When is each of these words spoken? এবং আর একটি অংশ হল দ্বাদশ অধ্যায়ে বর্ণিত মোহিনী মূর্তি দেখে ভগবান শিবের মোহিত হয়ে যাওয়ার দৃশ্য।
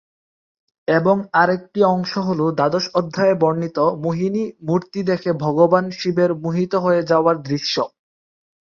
এবং 0.87 1.15
আর 1.33 1.49
একটি 1.57 1.79
অংশ 1.91 2.11
হল 2.27 2.41
দ্বাদশ 2.51 2.85
অধ্যায়ে 2.99 3.35
বর্ণিত 3.41 3.77
মোহিনী 4.03 4.43
মূর্তি 4.67 4.99
দেখে 5.09 5.31
ভগবান 5.43 5.85
শিবের 5.99 6.31
মোহিত 6.43 6.73
হয়ে 6.85 7.01
যাওয়ার 7.11 7.35
দৃশ্য। 7.47 7.75